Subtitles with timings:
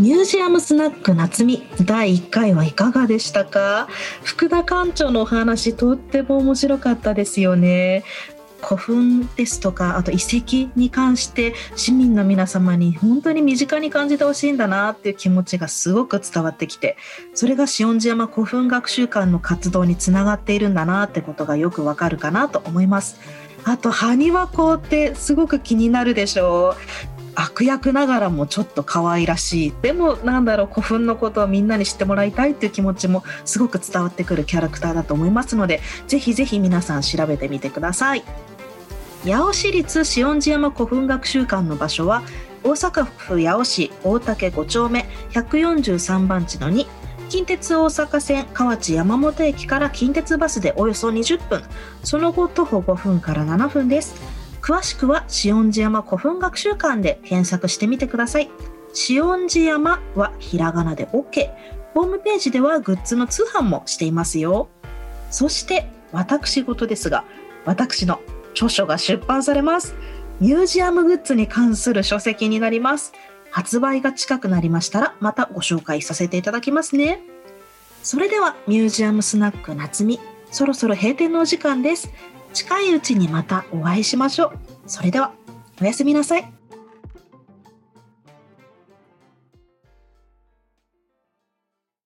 [0.00, 3.86] ミュージアムスナック夏美第1回はいかがでしたか？
[4.24, 8.02] 福田館長のお話とっても面白かったですよね。
[8.62, 16.96] 古墳ですとかあと遺跡に関して市民の皆様に本当に身近に感じてほしいんだなっていう気持ちがすごく伝わってきて
[17.34, 23.18] それが紫音寺山古墳学習館の活動につながっているんだなってことがよくわかるかなと思います。
[23.64, 26.76] あと埴輪校ってすごく気になるでしょ
[27.18, 27.19] う。
[27.34, 29.72] 悪役ながらもちょっと可愛らしい。
[29.82, 38.24] でもなんだろう古墳のことをみんなに知ってもらいたいっていう気持ちもすごく伝わってくるキャラクターだと思いますのでぜひぜひ皆さん調べてみてください。
[39.24, 42.22] 八尾市立紫音寺山古墳学習館の場所は
[42.62, 46.86] 大阪府八尾市大竹5丁目143番地の2
[47.30, 51.62] 近鉄大阪線河内山本駅から近鉄バスでおよそ20分。
[52.02, 54.39] その後徒歩5分から7分です。
[54.70, 58.48] 詳しくは紫音寺山古墳学習館で検索してみてください。
[58.90, 61.50] 紫音寺山はひらがなで OK。
[61.92, 64.68] ホームページではグッズの通販もしていますよ。
[65.28, 67.24] そして私事ですが、
[67.64, 68.20] 私の
[68.52, 69.96] 著書が出版されます。
[70.38, 73.12] ミュージアムグッズに関する書籍になります。
[73.50, 77.24] 発売が近くなりましたらまたご紹介させていただきますね。
[78.04, 80.20] それではミュージアムスナック夏美、
[80.52, 82.08] そろそろ閉店のお時間です。
[82.52, 84.58] 近いうちにまたお会いしましょう。
[84.86, 85.32] それでは、
[85.80, 86.59] おやすみなさい。